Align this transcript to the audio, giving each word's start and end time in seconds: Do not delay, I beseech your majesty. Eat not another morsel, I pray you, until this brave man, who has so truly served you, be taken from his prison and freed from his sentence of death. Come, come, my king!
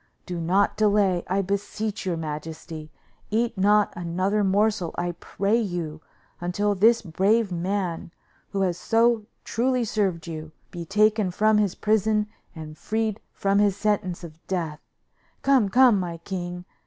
Do 0.25 0.39
not 0.41 0.77
delay, 0.77 1.23
I 1.27 1.43
beseech 1.43 2.07
your 2.07 2.17
majesty. 2.17 2.89
Eat 3.29 3.55
not 3.55 3.93
another 3.95 4.43
morsel, 4.43 4.95
I 4.97 5.11
pray 5.19 5.57
you, 5.57 6.01
until 6.39 6.73
this 6.73 7.03
brave 7.03 7.51
man, 7.51 8.09
who 8.49 8.61
has 8.61 8.79
so 8.79 9.27
truly 9.43 9.85
served 9.85 10.25
you, 10.25 10.53
be 10.71 10.85
taken 10.85 11.29
from 11.29 11.59
his 11.59 11.75
prison 11.75 12.25
and 12.55 12.75
freed 12.79 13.19
from 13.31 13.59
his 13.59 13.77
sentence 13.77 14.23
of 14.23 14.41
death. 14.47 14.79
Come, 15.43 15.69
come, 15.69 15.99
my 15.99 16.17
king! 16.17 16.65